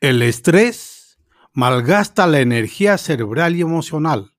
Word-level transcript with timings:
El 0.00 0.22
estrés 0.22 1.18
malgasta 1.52 2.26
la 2.26 2.40
energía 2.40 2.96
cerebral 2.96 3.54
y 3.54 3.60
emocional. 3.60 4.32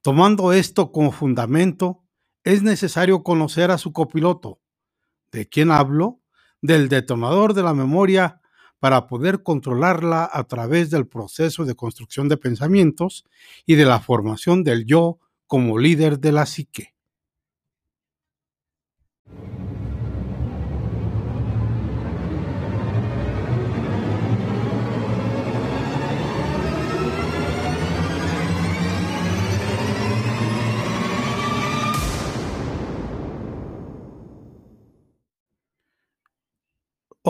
Tomando 0.00 0.54
esto 0.54 0.92
como 0.92 1.12
fundamento, 1.12 2.06
es 2.42 2.62
necesario 2.62 3.22
conocer 3.22 3.70
a 3.70 3.76
su 3.76 3.92
copiloto. 3.92 4.62
¿De 5.30 5.46
quién 5.46 5.70
hablo? 5.70 6.22
Del 6.62 6.88
detonador 6.88 7.52
de 7.52 7.64
la 7.64 7.74
memoria 7.74 8.40
para 8.78 9.06
poder 9.06 9.42
controlarla 9.42 10.26
a 10.32 10.44
través 10.44 10.88
del 10.88 11.06
proceso 11.06 11.66
de 11.66 11.74
construcción 11.74 12.30
de 12.30 12.38
pensamientos 12.38 13.26
y 13.66 13.74
de 13.74 13.84
la 13.84 14.00
formación 14.00 14.64
del 14.64 14.86
yo 14.86 15.18
como 15.46 15.78
líder 15.78 16.18
de 16.18 16.32
la 16.32 16.46
psique. 16.46 16.94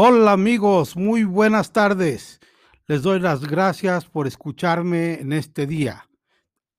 Hola 0.00 0.30
amigos, 0.30 0.96
muy 0.96 1.24
buenas 1.24 1.72
tardes. 1.72 2.38
Les 2.86 3.02
doy 3.02 3.18
las 3.18 3.44
gracias 3.44 4.04
por 4.04 4.28
escucharme 4.28 5.14
en 5.14 5.32
este 5.32 5.66
día. 5.66 6.08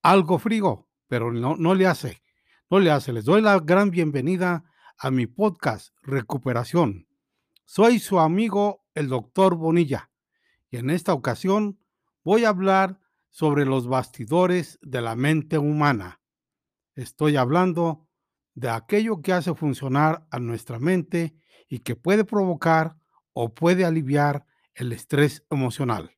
Algo 0.02 0.40
frío, 0.40 0.88
pero 1.10 1.30
no, 1.34 1.58
no 1.58 1.76
le 1.76 1.86
hace, 1.86 2.24
no 2.70 2.80
le 2.80 2.92
hace. 2.92 3.12
Les 3.12 3.26
doy 3.26 3.42
la 3.42 3.60
gran 3.60 3.92
bienvenida 3.92 4.64
a 4.98 5.12
mi 5.12 5.28
podcast 5.28 5.94
Recuperación. 6.02 7.10
Soy 7.66 8.00
su 8.00 8.22
amigo 8.22 8.86
el 8.94 9.10
doctor 9.10 9.56
Bonilla 9.56 10.12
y 10.72 10.78
en 10.78 10.90
esta 10.90 11.14
ocasión 11.14 11.78
voy 12.24 12.46
a 12.46 12.50
hablar 12.50 13.02
sobre 13.32 13.66
los 13.66 13.86
bastidores 13.86 14.80
de 14.82 15.02
la 15.02 15.18
mente 15.18 15.58
humana. 15.58 16.22
Estoy 16.96 17.36
hablando 17.36 18.08
de 18.54 18.70
aquello 18.70 19.22
que 19.22 19.34
hace 19.34 19.54
funcionar 19.56 20.26
a 20.32 20.40
nuestra 20.40 20.80
mente 20.80 21.36
y 21.68 21.80
que 21.80 21.98
puede 21.98 22.24
provocar 22.24 22.99
o 23.42 23.56
puede 23.56 23.86
aliviar 23.86 24.46
el 24.76 24.92
estrés 24.92 25.46
emocional. 25.50 26.18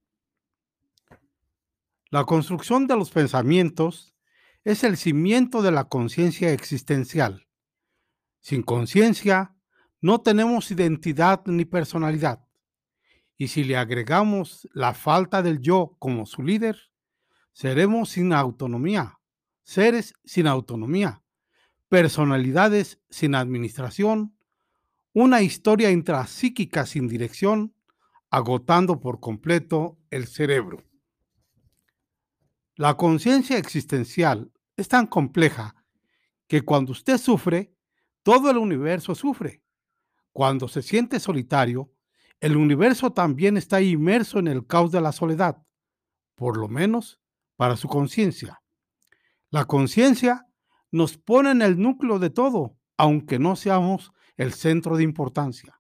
La 2.10 2.24
construcción 2.24 2.88
de 2.88 2.96
los 2.96 3.12
pensamientos 3.12 4.16
es 4.64 4.84
el 4.84 4.98
cimiento 4.98 5.62
de 5.62 5.70
la 5.70 5.84
conciencia 5.84 6.52
existencial. 6.52 7.48
Sin 8.40 8.64
conciencia, 8.64 9.54
no 10.02 10.22
tenemos 10.22 10.72
identidad 10.72 11.44
ni 11.46 11.64
personalidad. 11.64 12.44
Y 13.38 13.50
si 13.50 13.66
le 13.66 13.78
agregamos 13.78 14.68
la 14.74 14.96
falta 14.96 15.44
del 15.44 15.60
yo 15.60 15.96
como 16.00 16.26
su 16.26 16.42
líder, 16.42 16.90
seremos 17.54 18.10
sin 18.10 18.34
autonomía, 18.34 19.20
seres 19.62 20.16
sin 20.26 20.48
autonomía, 20.48 21.22
personalidades 21.88 23.00
sin 23.12 23.36
administración, 23.36 24.36
una 25.14 25.42
historia 25.42 25.92
intrapsíquica 25.92 26.86
sin 26.86 27.08
dirección, 27.08 27.74
agotando 28.30 29.00
por 29.00 29.20
completo 29.20 29.98
el 30.10 30.28
cerebro. 30.28 30.84
La 32.76 32.96
conciencia 32.96 33.58
existencial 33.58 34.52
es 34.78 34.88
tan 34.88 35.08
compleja 35.08 35.76
que 36.48 36.62
cuando 36.62 36.94
usted 36.94 37.18
sufre, 37.18 37.74
todo 38.24 38.50
el 38.50 38.58
universo 38.58 39.14
sufre. 39.16 39.62
Cuando 40.32 40.68
se 40.68 40.82
siente 40.82 41.20
solitario, 41.20 41.92
el 42.40 42.56
universo 42.56 43.12
también 43.12 43.58
está 43.58 43.82
inmerso 43.82 44.40
en 44.40 44.48
el 44.48 44.66
caos 44.66 44.92
de 44.92 45.02
la 45.02 45.12
soledad, 45.12 45.62
por 46.36 46.58
lo 46.58 46.68
menos 46.70 47.20
para 47.58 47.76
su 47.76 47.88
conciencia. 47.88 48.62
La 49.50 49.66
conciencia 49.66 50.48
nos 50.90 51.18
pone 51.18 51.52
en 51.52 51.62
el 51.62 51.80
núcleo 51.80 52.18
de 52.18 52.30
todo, 52.30 52.78
aunque 52.98 53.38
no 53.38 53.56
seamos 53.56 54.14
el 54.38 54.54
centro 54.54 54.98
de 54.98 55.04
importancia. 55.04 55.80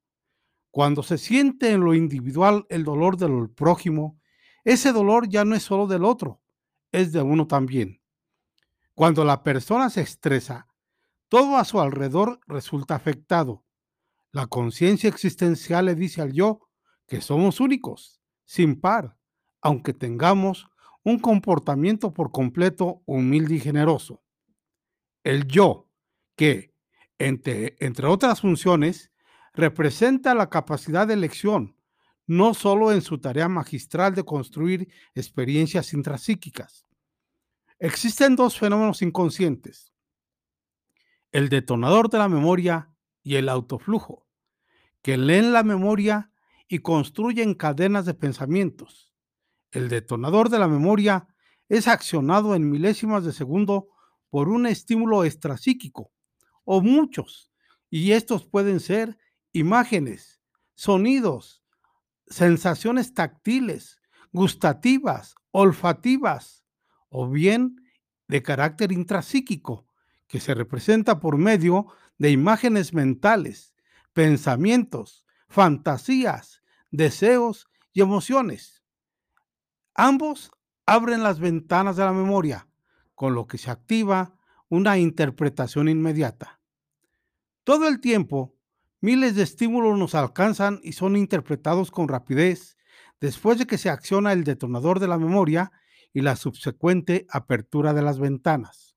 Cuando 0.71 1.03
se 1.03 1.17
siente 1.17 1.71
en 1.71 1.81
lo 1.81 1.93
individual 1.93 2.65
el 2.69 2.83
dolor 2.83 3.17
del 3.17 3.49
prójimo, 3.49 4.19
ese 4.63 4.93
dolor 4.93 5.27
ya 5.27 5.43
no 5.43 5.55
es 5.55 5.63
solo 5.63 5.87
del 5.87 6.05
otro, 6.05 6.41
es 6.91 7.11
de 7.11 7.21
uno 7.21 7.47
también. 7.47 8.01
Cuando 8.93 9.25
la 9.25 9.43
persona 9.43 9.89
se 9.89 10.01
estresa, 10.01 10.67
todo 11.27 11.57
a 11.57 11.65
su 11.65 11.79
alrededor 11.79 12.39
resulta 12.47 12.95
afectado. 12.95 13.63
La 14.31 14.47
conciencia 14.47 15.09
existencial 15.09 15.85
le 15.85 15.95
dice 15.95 16.21
al 16.21 16.33
yo 16.33 16.67
que 17.07 17.21
somos 17.21 17.59
únicos, 17.59 18.21
sin 18.45 18.79
par, 18.79 19.17
aunque 19.61 19.93
tengamos 19.93 20.69
un 21.03 21.19
comportamiento 21.19 22.13
por 22.13 22.31
completo 22.31 23.01
humilde 23.05 23.55
y 23.55 23.59
generoso. 23.59 24.21
El 25.23 25.47
yo, 25.47 25.89
que 26.35 26.70
entre, 27.27 28.07
otras 28.07 28.41
funciones, 28.41 29.11
representa 29.53 30.33
la 30.33 30.49
capacidad 30.49 31.07
de 31.07 31.13
elección, 31.13 31.75
no 32.25 32.53
solo 32.53 32.91
en 32.91 33.01
su 33.01 33.19
tarea 33.19 33.47
magistral 33.47 34.15
de 34.15 34.23
construir 34.23 34.91
experiencias 35.13 35.93
intrapsíquicas. 35.93 36.85
Existen 37.79 38.35
dos 38.35 38.57
fenómenos 38.57 39.01
inconscientes, 39.01 39.93
el 41.31 41.49
detonador 41.49 42.09
de 42.09 42.17
la 42.17 42.29
memoria 42.29 42.91
y 43.23 43.35
el 43.35 43.49
autoflujo, 43.49 44.27
que 45.01 45.17
leen 45.17 45.53
la 45.53 45.63
memoria 45.63 46.31
y 46.67 46.79
construyen 46.79 47.53
cadenas 47.53 48.05
de 48.05 48.13
pensamientos. 48.13 49.13
El 49.71 49.89
detonador 49.89 50.49
de 50.49 50.59
la 50.59 50.67
memoria 50.67 51.27
es 51.69 51.87
accionado 51.87 52.55
en 52.55 52.69
milésimas 52.69 53.23
de 53.23 53.33
segundo 53.33 53.89
por 54.29 54.49
un 54.49 54.65
estímulo 54.65 55.23
extrapsíquico 55.23 56.11
o 56.73 56.79
muchos. 56.79 57.51
Y 57.89 58.13
estos 58.13 58.45
pueden 58.45 58.79
ser 58.79 59.17
imágenes, 59.51 60.39
sonidos, 60.73 61.65
sensaciones 62.27 63.13
táctiles, 63.13 63.99
gustativas, 64.31 65.35
olfativas 65.51 66.63
o 67.09 67.27
bien 67.27 67.75
de 68.29 68.41
carácter 68.41 68.93
intrapsíquico, 68.93 69.85
que 70.29 70.39
se 70.39 70.53
representa 70.53 71.19
por 71.19 71.37
medio 71.37 71.87
de 72.17 72.31
imágenes 72.31 72.93
mentales, 72.93 73.75
pensamientos, 74.13 75.25
fantasías, 75.49 76.63
deseos 76.89 77.67
y 77.91 77.99
emociones. 77.99 78.81
Ambos 79.93 80.51
abren 80.85 81.21
las 81.21 81.41
ventanas 81.41 81.97
de 81.97 82.05
la 82.05 82.13
memoria, 82.13 82.69
con 83.13 83.35
lo 83.35 83.45
que 83.45 83.57
se 83.57 83.69
activa 83.69 84.37
una 84.69 84.97
interpretación 84.97 85.89
inmediata. 85.89 86.60
Todo 87.63 87.87
el 87.87 88.01
tiempo, 88.01 88.55
miles 89.01 89.35
de 89.35 89.43
estímulos 89.43 89.97
nos 89.97 90.15
alcanzan 90.15 90.79
y 90.83 90.93
son 90.93 91.15
interpretados 91.15 91.91
con 91.91 92.07
rapidez 92.07 92.75
después 93.19 93.59
de 93.59 93.67
que 93.67 93.77
se 93.77 93.91
acciona 93.91 94.33
el 94.33 94.43
detonador 94.43 94.99
de 94.99 95.07
la 95.07 95.19
memoria 95.19 95.71
y 96.11 96.21
la 96.21 96.35
subsecuente 96.35 97.27
apertura 97.29 97.93
de 97.93 98.01
las 98.01 98.17
ventanas. 98.17 98.95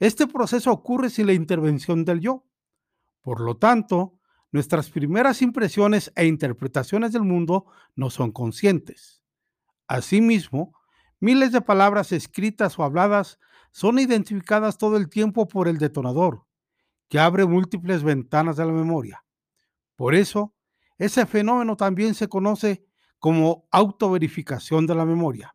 Este 0.00 0.26
proceso 0.26 0.72
ocurre 0.72 1.10
sin 1.10 1.26
la 1.26 1.32
intervención 1.32 2.04
del 2.04 2.20
yo. 2.20 2.44
Por 3.20 3.40
lo 3.40 3.56
tanto, 3.56 4.18
nuestras 4.50 4.90
primeras 4.90 5.40
impresiones 5.40 6.12
e 6.16 6.26
interpretaciones 6.26 7.12
del 7.12 7.22
mundo 7.22 7.66
no 7.94 8.10
son 8.10 8.32
conscientes. 8.32 9.22
Asimismo, 9.86 10.74
miles 11.20 11.52
de 11.52 11.60
palabras 11.60 12.10
escritas 12.10 12.78
o 12.80 12.82
habladas 12.82 13.38
son 13.70 14.00
identificadas 14.00 14.76
todo 14.76 14.96
el 14.96 15.08
tiempo 15.08 15.46
por 15.46 15.68
el 15.68 15.78
detonador, 15.78 16.46
que 17.10 17.18
abre 17.18 17.44
múltiples 17.44 18.04
ventanas 18.04 18.56
de 18.56 18.64
la 18.64 18.72
memoria. 18.72 19.24
Por 19.96 20.14
eso, 20.14 20.54
ese 20.96 21.26
fenómeno 21.26 21.76
también 21.76 22.14
se 22.14 22.28
conoce 22.28 22.86
como 23.18 23.68
autoverificación 23.72 24.86
de 24.86 24.94
la 24.94 25.04
memoria. 25.04 25.54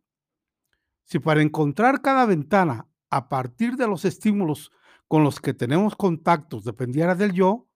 Si 1.06 1.18
para 1.18 1.42
encontrar 1.42 2.02
cada 2.02 2.26
ventana 2.26 2.88
a 3.10 3.30
partir 3.30 3.78
de 3.78 3.88
los 3.88 4.04
estímulos 4.04 4.72
con 5.08 5.24
los 5.24 5.40
que 5.40 5.54
tenemos 5.54 5.96
contactos 5.96 6.66
dependiera 6.66 7.16
del 7.16 7.32
yo, 7.32 7.68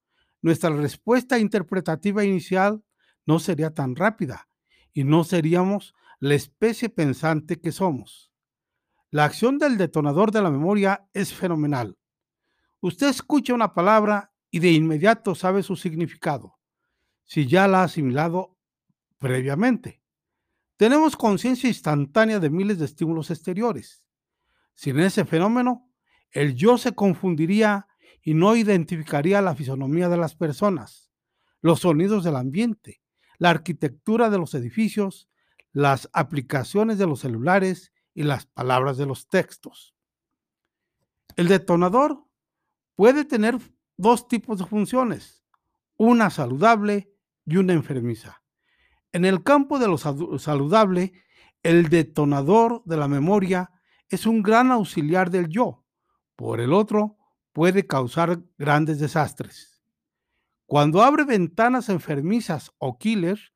nuestra 0.42 0.72
respuesta 0.72 1.40
interpretativa 1.40 2.26
inicial 2.26 2.84
no 3.26 3.40
sería 3.40 3.74
tan 3.74 3.96
rápida 3.96 4.50
y 4.92 5.06
no 5.06 5.24
seríamos 5.24 5.94
la 6.20 6.36
especie 6.36 6.90
pensante 6.90 7.62
que 7.62 7.72
somos. 7.72 8.32
La 9.10 9.24
acción 9.24 9.58
del 9.58 9.78
detonador 9.78 10.32
de 10.32 10.42
la 10.42 10.52
memoria 10.52 11.08
es 11.14 11.34
fenomenal. 11.34 11.99
Usted 12.82 13.08
escucha 13.08 13.54
una 13.54 13.74
palabra 13.74 14.32
y 14.52 14.60
de 14.60 14.72
inmediato 14.72 15.36
sabe 15.36 15.64
su 15.64 15.76
significado, 15.76 16.58
si 17.26 17.46
ya 17.46 17.68
la 17.68 17.82
ha 17.82 17.84
asimilado 17.84 18.58
previamente. 19.18 20.02
Tenemos 20.78 21.18
conciencia 21.18 21.68
instantánea 21.68 22.40
de 22.40 22.50
miles 22.50 22.80
de 22.80 22.86
estímulos 22.86 23.32
exteriores. 23.32 24.04
Sin 24.76 24.98
ese 25.00 25.26
fenómeno, 25.26 25.92
el 26.32 26.56
yo 26.56 26.78
se 26.78 26.96
confundiría 26.96 27.88
y 28.22 28.34
no 28.34 28.56
identificaría 28.56 29.42
la 29.42 29.56
fisonomía 29.56 30.08
de 30.08 30.18
las 30.18 30.36
personas, 30.36 31.12
los 31.62 31.82
sonidos 31.82 32.24
del 32.24 32.38
ambiente, 32.38 33.02
la 33.40 33.50
arquitectura 33.50 34.30
de 34.30 34.38
los 34.38 34.54
edificios, 34.54 35.30
las 35.74 36.10
aplicaciones 36.14 36.98
de 36.98 37.08
los 37.08 37.20
celulares 37.20 37.92
y 38.14 38.24
las 38.24 38.46
palabras 38.46 38.98
de 38.98 39.06
los 39.06 39.28
textos. 39.28 39.96
El 41.36 41.50
detonador 41.50 42.29
puede 43.00 43.24
tener 43.24 43.58
dos 43.96 44.28
tipos 44.28 44.60
de 44.60 44.66
funciones, 44.66 45.42
una 45.96 46.30
saludable 46.30 47.10
y 47.46 47.56
una 47.56 47.72
enfermiza. 47.72 48.44
En 49.14 49.24
el 49.24 49.42
campo 49.42 49.80
de 49.80 49.88
lo 49.88 49.98
saludable, 49.98 51.14
el 51.64 51.88
detonador 51.88 52.84
de 52.84 52.98
la 52.98 53.08
memoria 53.08 53.72
es 54.10 54.26
un 54.26 54.44
gran 54.44 54.70
auxiliar 54.70 55.32
del 55.32 55.48
yo. 55.48 55.86
Por 56.36 56.60
el 56.60 56.74
otro, 56.74 57.16
puede 57.54 57.88
causar 57.88 58.44
grandes 58.58 59.00
desastres. 59.00 59.82
Cuando 60.66 61.02
abre 61.02 61.24
ventanas 61.24 61.88
enfermizas 61.88 62.74
o 62.80 62.98
killers, 62.98 63.54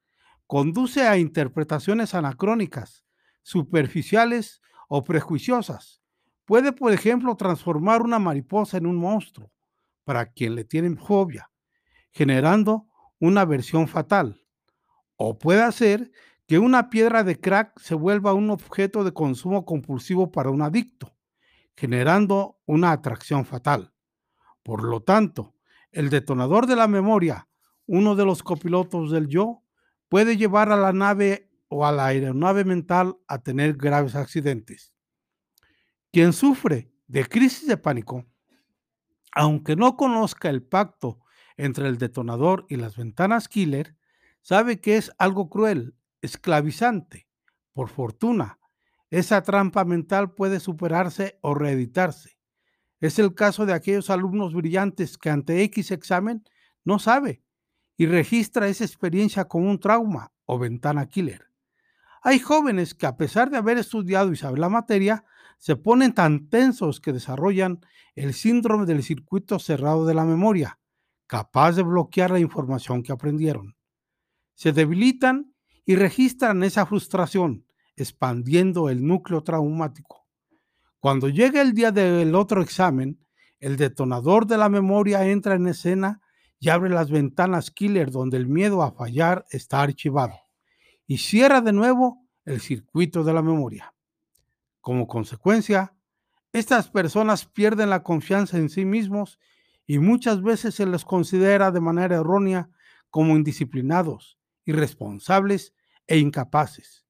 conduce 0.48 1.06
a 1.06 1.18
interpretaciones 1.18 2.16
anacrónicas, 2.16 3.04
superficiales 3.42 4.62
o 4.88 5.04
prejuiciosas, 5.04 6.03
Puede, 6.46 6.74
por 6.74 6.92
ejemplo, 6.92 7.36
transformar 7.36 8.02
una 8.02 8.20
mariposa 8.20 8.78
en 8.78 8.86
un 8.86 8.98
monstruo 8.98 9.52
para 10.04 10.26
quien 10.26 10.56
le 10.56 10.66
tiene 10.66 10.96
fobia, 10.98 11.50
generando 12.12 12.88
una 13.20 13.46
versión 13.46 13.88
fatal. 13.88 14.42
O 15.16 15.40
puede 15.40 15.62
hacer 15.62 16.12
que 16.48 16.60
una 16.60 16.90
piedra 16.90 17.24
de 17.24 17.40
crack 17.40 17.80
se 17.80 17.96
vuelva 17.96 18.34
un 18.34 18.50
objeto 18.50 19.04
de 19.04 19.14
consumo 19.14 19.66
compulsivo 19.66 20.32
para 20.32 20.50
un 20.50 20.62
adicto, 20.62 21.16
generando 21.76 22.60
una 22.66 22.92
atracción 22.92 23.46
fatal. 23.46 23.94
Por 24.62 24.84
lo 24.84 25.02
tanto, 25.02 25.56
el 25.92 26.10
detonador 26.10 26.68
de 26.68 26.76
la 26.76 26.88
memoria, 26.88 27.48
uno 27.86 28.16
de 28.16 28.26
los 28.26 28.44
copilotos 28.44 29.12
del 29.12 29.28
yo, 29.28 29.64
puede 30.10 30.38
llevar 30.38 30.72
a 30.72 30.78
la 30.78 30.94
nave 30.94 31.50
o 31.70 31.86
a 31.86 31.92
la 31.92 32.08
aeronave 32.08 32.66
mental 32.66 33.18
a 33.28 33.42
tener 33.42 33.74
graves 33.74 34.16
accidentes. 34.16 34.93
Quien 36.14 36.32
sufre 36.32 36.92
de 37.08 37.26
crisis 37.26 37.68
de 37.68 37.76
pánico, 37.76 38.28
aunque 39.32 39.76
no 39.76 39.98
conozca 39.98 40.48
el 40.52 40.62
pacto 40.62 41.20
entre 41.58 41.88
el 41.88 41.98
detonador 41.98 42.68
y 42.70 42.76
las 42.76 42.96
ventanas 42.96 43.48
killer, 43.48 43.98
sabe 44.44 44.80
que 44.80 44.98
es 44.98 45.12
algo 45.18 45.50
cruel, 45.50 45.96
esclavizante. 46.22 47.28
Por 47.74 47.90
fortuna, 47.90 48.60
esa 49.10 49.42
trampa 49.42 49.86
mental 49.86 50.36
puede 50.36 50.60
superarse 50.60 51.40
o 51.42 51.56
reeditarse. 51.56 52.38
Es 53.00 53.18
el 53.18 53.34
caso 53.34 53.66
de 53.66 53.74
aquellos 53.74 54.12
alumnos 54.12 54.54
brillantes 54.54 55.18
que 55.18 55.32
ante 55.32 55.64
X 55.64 55.90
examen 55.90 56.44
no 56.86 57.00
sabe 57.00 57.42
y 57.98 58.06
registra 58.06 58.68
esa 58.68 58.84
experiencia 58.84 59.46
como 59.46 59.68
un 59.68 59.80
trauma 59.80 60.32
o 60.46 60.60
ventana 60.60 61.08
killer. 61.08 61.50
Hay 62.22 62.38
jóvenes 62.38 62.94
que 62.94 63.08
a 63.08 63.18
pesar 63.18 63.50
de 63.50 63.58
haber 63.58 63.80
estudiado 63.80 64.32
y 64.32 64.36
saber 64.36 64.60
la 64.60 64.70
materia, 64.70 65.26
se 65.64 65.78
ponen 65.78 66.14
tan 66.14 66.50
tensos 66.50 67.00
que 67.00 67.14
desarrollan 67.14 67.80
el 68.16 68.34
síndrome 68.34 68.86
del 68.86 69.02
circuito 69.02 69.60
cerrado 69.60 70.06
de 70.06 70.14
la 70.14 70.26
memoria, 70.26 70.78
capaz 71.26 71.78
de 71.78 71.84
bloquear 71.84 72.32
la 72.32 72.42
información 72.42 73.02
que 73.02 73.14
aprendieron. 73.14 73.78
Se 74.56 74.74
debilitan 74.74 75.56
y 75.86 75.96
registran 75.96 76.64
esa 76.64 76.86
frustración, 76.86 77.66
expandiendo 77.96 78.90
el 78.90 79.08
núcleo 79.08 79.42
traumático. 79.42 80.28
Cuando 81.00 81.30
llega 81.30 81.62
el 81.62 81.74
día 81.74 81.94
del 81.94 82.36
otro 82.36 82.62
examen, 82.62 83.26
el 83.62 83.78
detonador 83.78 84.46
de 84.46 84.58
la 84.58 84.68
memoria 84.68 85.26
entra 85.30 85.56
en 85.56 85.68
escena 85.68 86.20
y 86.60 86.68
abre 86.68 86.90
las 86.90 87.10
ventanas 87.10 87.72
killer 87.72 88.12
donde 88.12 88.36
el 88.36 88.48
miedo 88.48 88.84
a 88.84 88.92
fallar 88.92 89.46
está 89.50 89.82
archivado 89.82 90.36
y 91.08 91.20
cierra 91.20 91.62
de 91.62 91.72
nuevo 91.72 92.28
el 92.44 92.60
circuito 92.60 93.24
de 93.24 93.32
la 93.32 93.42
memoria. 93.42 93.93
Como 94.84 95.08
consecuencia, 95.08 95.96
estas 96.52 96.90
personas 96.90 97.46
pierden 97.46 97.90
la 97.90 98.04
confianza 98.04 98.58
en 98.58 98.68
sí 98.68 98.84
mismos 98.84 99.40
y 99.88 100.00
muchas 100.00 100.42
veces 100.42 100.76
se 100.76 100.86
les 100.86 101.06
considera 101.06 101.72
de 101.72 101.80
manera 101.80 102.18
errónea 102.18 102.70
como 103.10 103.38
indisciplinados, 103.38 104.38
irresponsables 104.66 105.74
e 106.06 106.18
incapaces. 106.18 107.06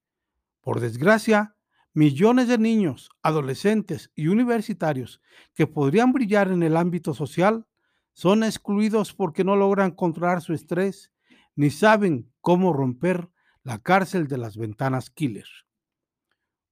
Por 0.61 0.81
desgracia, 0.81 1.55
millones 1.95 2.47
de 2.47 2.59
niños, 2.59 3.09
adolescentes 3.23 4.11
y 4.13 4.27
universitarios 4.27 5.19
que 5.55 5.65
podrían 5.65 6.13
brillar 6.13 6.51
en 6.51 6.61
el 6.61 6.77
ámbito 6.77 7.15
social 7.15 7.65
son 8.13 8.43
excluidos 8.43 9.15
porque 9.15 9.43
no 9.43 9.55
logran 9.55 9.89
controlar 9.89 10.43
su 10.43 10.53
estrés 10.53 11.11
ni 11.55 11.71
saben 11.71 12.31
cómo 12.39 12.71
romper 12.71 13.31
la 13.63 13.79
cárcel 13.79 14.27
de 14.27 14.37
las 14.37 14.57
ventanas 14.57 15.09
killer. 15.09 15.47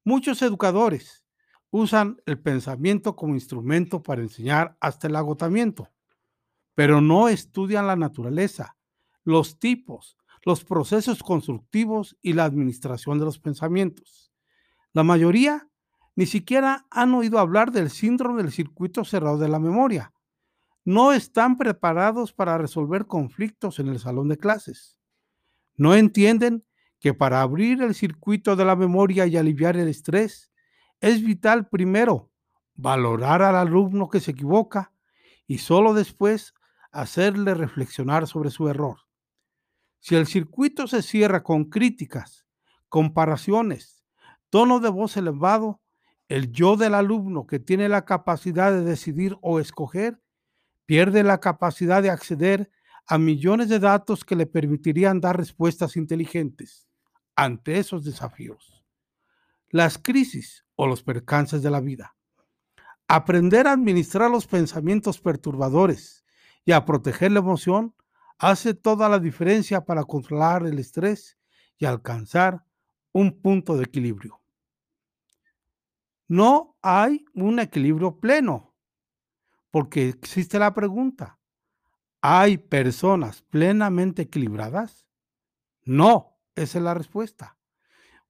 Muchos 0.03 0.41
educadores 0.41 1.23
usan 1.69 2.21
el 2.25 2.39
pensamiento 2.39 3.15
como 3.15 3.35
instrumento 3.35 4.01
para 4.01 4.21
enseñar 4.21 4.75
hasta 4.79 5.07
el 5.07 5.15
agotamiento, 5.15 5.89
pero 6.73 7.01
no 7.01 7.29
estudian 7.29 7.85
la 7.85 7.95
naturaleza, 7.95 8.77
los 9.23 9.59
tipos, 9.59 10.17
los 10.43 10.63
procesos 10.63 11.21
constructivos 11.21 12.17
y 12.21 12.33
la 12.33 12.45
administración 12.45 13.19
de 13.19 13.25
los 13.25 13.37
pensamientos. 13.37 14.31
La 14.91 15.03
mayoría 15.03 15.69
ni 16.15 16.25
siquiera 16.25 16.87
han 16.89 17.13
oído 17.13 17.37
hablar 17.37 17.71
del 17.71 17.89
síndrome 17.89 18.41
del 18.41 18.51
circuito 18.51 19.05
cerrado 19.05 19.37
de 19.37 19.49
la 19.49 19.59
memoria. 19.59 20.13
No 20.83 21.13
están 21.13 21.57
preparados 21.57 22.33
para 22.33 22.57
resolver 22.57 23.05
conflictos 23.05 23.79
en 23.79 23.87
el 23.87 23.99
salón 23.99 24.29
de 24.29 24.37
clases. 24.37 24.97
No 25.75 25.95
entienden 25.95 26.65
que 27.01 27.15
para 27.15 27.41
abrir 27.41 27.81
el 27.81 27.95
circuito 27.95 28.55
de 28.55 28.63
la 28.63 28.75
memoria 28.75 29.25
y 29.25 29.35
aliviar 29.35 29.75
el 29.75 29.87
estrés, 29.87 30.51
es 31.01 31.25
vital 31.25 31.67
primero 31.67 32.29
valorar 32.75 33.41
al 33.41 33.55
alumno 33.55 34.07
que 34.07 34.19
se 34.19 34.31
equivoca 34.31 34.93
y 35.47 35.57
solo 35.57 35.95
después 35.95 36.53
hacerle 36.91 37.55
reflexionar 37.55 38.27
sobre 38.27 38.51
su 38.51 38.69
error. 38.69 38.99
Si 39.99 40.15
el 40.15 40.27
circuito 40.27 40.85
se 40.85 41.01
cierra 41.01 41.41
con 41.41 41.65
críticas, 41.65 42.45
comparaciones, 42.87 44.03
tono 44.51 44.79
de 44.79 44.89
voz 44.89 45.17
elevado, 45.17 45.81
el 46.27 46.51
yo 46.51 46.77
del 46.77 46.93
alumno 46.93 47.47
que 47.47 47.57
tiene 47.57 47.89
la 47.89 48.05
capacidad 48.05 48.71
de 48.71 48.83
decidir 48.83 49.37
o 49.41 49.59
escoger, 49.59 50.21
pierde 50.85 51.23
la 51.23 51.39
capacidad 51.39 52.03
de 52.03 52.11
acceder 52.11 52.69
a 53.07 53.17
millones 53.17 53.69
de 53.69 53.79
datos 53.79 54.23
que 54.23 54.35
le 54.35 54.45
permitirían 54.45 55.19
dar 55.19 55.35
respuestas 55.35 55.97
inteligentes 55.97 56.90
ante 57.35 57.77
esos 57.77 58.03
desafíos. 58.03 58.83
Las 59.69 59.97
crisis 59.97 60.65
o 60.75 60.87
los 60.87 61.03
percances 61.03 61.61
de 61.61 61.71
la 61.71 61.79
vida. 61.79 62.15
Aprender 63.07 63.67
a 63.67 63.73
administrar 63.73 64.29
los 64.29 64.47
pensamientos 64.47 65.19
perturbadores 65.19 66.25
y 66.65 66.71
a 66.71 66.85
proteger 66.85 67.31
la 67.31 67.39
emoción 67.39 67.95
hace 68.37 68.73
toda 68.73 69.07
la 69.09 69.19
diferencia 69.19 69.85
para 69.85 70.03
controlar 70.03 70.65
el 70.65 70.79
estrés 70.79 71.37
y 71.77 71.85
alcanzar 71.85 72.65
un 73.11 73.41
punto 73.41 73.77
de 73.77 73.83
equilibrio. 73.83 74.41
No 76.27 76.77
hay 76.81 77.25
un 77.33 77.59
equilibrio 77.59 78.19
pleno, 78.19 78.73
porque 79.69 80.09
existe 80.09 80.59
la 80.59 80.73
pregunta, 80.73 81.39
¿hay 82.21 82.57
personas 82.57 83.41
plenamente 83.41 84.23
equilibradas? 84.23 85.07
No. 85.83 86.30
Esa 86.61 86.77
es 86.77 86.83
la 86.83 86.93
respuesta. 86.93 87.57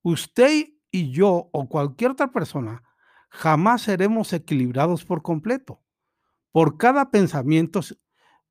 Usted 0.01 0.69
y 0.89 1.11
yo 1.11 1.49
o 1.51 1.69
cualquier 1.69 2.11
otra 2.11 2.31
persona 2.31 2.83
jamás 3.29 3.83
seremos 3.83 4.33
equilibrados 4.33 5.05
por 5.05 5.21
completo. 5.21 5.81
Por 6.51 6.77
cada 6.77 7.11
pensamiento, 7.11 7.81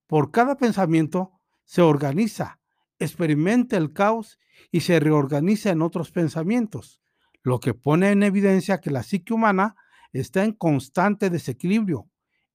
por 0.06 0.30
cada 0.30 0.56
pensamiento 0.56 1.32
se 1.64 1.82
organiza, 1.82 2.60
experimenta 2.99 3.76
el 3.76 3.92
caos 3.92 4.38
y 4.70 4.80
se 4.80 5.00
reorganiza 5.00 5.70
en 5.70 5.82
otros 5.82 6.10
pensamientos, 6.10 7.00
lo 7.42 7.60
que 7.60 7.75
pone 7.75 8.10
en 8.10 8.22
evidencia 8.22 8.80
que 8.80 8.90
la 8.90 9.02
psique 9.02 9.34
humana 9.34 9.76
está 10.12 10.44
en 10.44 10.52
constante 10.52 11.30
desequilibrio 11.30 12.10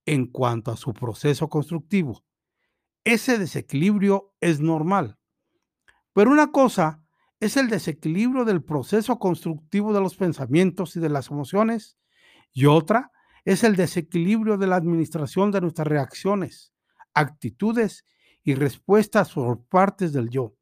en 0.06 0.28
cuanto 0.28 0.72
a 0.72 0.78
su 0.78 0.94
proceso 0.94 1.48
constructivo. 1.48 2.24
Ese 3.04 3.38
desequilibrio 3.38 4.34
es 4.42 4.60
normal. 4.60 5.18
Pero 6.14 6.32
una 6.32 6.52
cosa 6.52 7.05
es 7.46 7.58
el 7.58 7.70
desequilibrio 7.70 8.44
del 8.44 8.64
proceso 8.64 9.20
constructivo 9.20 9.94
de 9.94 10.02
los 10.02 10.16
pensamientos 10.16 10.96
y 10.96 11.00
de 11.00 11.10
las 11.10 11.30
emociones, 11.30 11.96
y 12.52 12.66
otra 12.66 13.12
es 13.44 13.64
el 13.64 13.76
desequilibrio 13.76 14.58
de 14.58 14.66
la 14.66 14.78
administración 14.78 15.52
de 15.52 15.62
nuestras 15.62 15.88
reacciones, 15.88 16.74
actitudes 17.14 18.04
y 18.44 18.56
respuestas 18.56 19.32
por 19.34 19.64
partes 19.64 20.12
del 20.12 20.30
yo. 20.30 20.56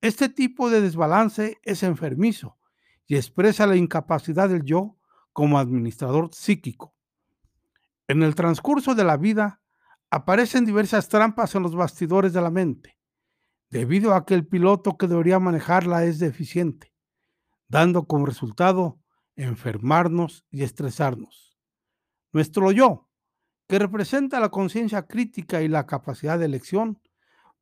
Este 0.00 0.28
tipo 0.28 0.68
de 0.68 0.80
desbalance 0.80 1.58
es 1.62 1.84
enfermizo 1.84 2.58
y 3.06 3.14
expresa 3.14 3.66
la 3.66 3.76
incapacidad 3.76 4.48
del 4.48 4.64
yo 4.64 4.96
como 5.32 5.60
administrador 5.60 6.30
psíquico. 6.34 6.94
En 8.08 8.24
el 8.24 8.34
transcurso 8.34 8.96
de 8.96 9.04
la 9.04 9.16
vida 9.16 9.62
aparecen 10.10 10.64
diversas 10.64 11.08
trampas 11.08 11.54
en 11.54 11.62
los 11.62 11.76
bastidores 11.76 12.32
de 12.32 12.40
la 12.40 12.50
mente 12.50 12.99
debido 13.70 14.14
a 14.14 14.26
que 14.26 14.34
el 14.34 14.46
piloto 14.46 14.96
que 14.96 15.06
debería 15.06 15.38
manejarla 15.38 16.04
es 16.04 16.18
deficiente. 16.18 16.92
dando 17.68 18.06
como 18.06 18.26
resultado 18.26 18.98
enfermarnos 19.36 20.44
y 20.50 20.64
estresarnos. 20.64 21.56
Nuestro 22.32 22.72
yo, 22.72 23.08
que 23.68 23.78
representa 23.78 24.40
la 24.40 24.48
conciencia 24.48 25.06
crítica 25.06 25.62
y 25.62 25.68
la 25.68 25.86
capacidad 25.86 26.36
de 26.36 26.46
elección, 26.46 27.00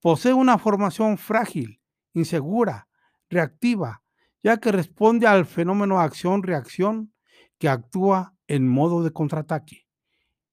posee 0.00 0.33
una 0.33 0.57
formación 0.57 1.19
frágil, 1.19 1.83
insegura, 2.15 2.88
reactiva, 3.29 4.03
ya 4.43 4.57
que 4.57 4.73
responde 4.73 5.27
al 5.27 5.45
fenómeno 5.45 6.00
acción-reacción 6.00 7.12
que 7.59 7.69
actúa 7.69 8.35
en 8.47 8.67
modo 8.67 9.03
de 9.03 9.12
contraataque 9.12 9.87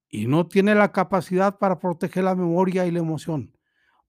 y 0.10 0.28
no 0.28 0.48
tiene 0.48 0.76
la 0.76 0.92
capacidad 0.92 1.58
para 1.58 1.80
proteger 1.80 2.26
la 2.26 2.36
memoria 2.36 2.86
y 2.86 2.92
la 2.92 3.00
emoción. 3.00 3.55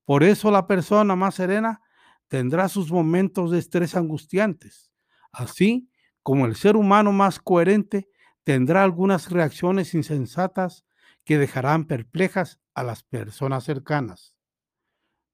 Por 0.07 0.23
eso 0.23 0.53
la 0.53 0.67
persona 0.69 1.17
más 1.17 1.35
serena 1.35 1.83
tendrá 2.29 2.69
sus 2.69 2.91
momentos 2.91 3.51
de 3.51 3.59
estrés 3.59 3.97
angustiantes, 3.97 4.93
así 5.33 5.91
como 6.23 6.47
el 6.47 6.55
ser 6.55 6.77
humano 6.77 7.13
más 7.13 7.41
coherente 7.41 8.09
tendrá 8.45 8.85
algunas 8.85 9.31
reacciones 9.31 9.95
insensatas 9.95 10.85
que 11.25 11.39
dejarán 11.39 11.87
perplejas 11.87 12.61
a 12.73 12.85
las 12.85 13.03
personas 13.03 13.65
cercanas. 13.65 14.37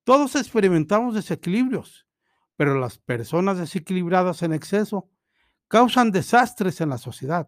Todos 0.05 0.37
experimentamos 0.37 1.15
desequilibrios, 1.15 2.07
pero 2.57 2.81
las 2.81 2.97
personas 2.97 3.59
desequilibradas 3.59 4.43
en 4.43 4.55
exceso 4.55 5.11
causan 5.69 6.13
desastres 6.13 6.81
en 6.81 6.89
la 6.89 6.99
sociedad, 6.99 7.47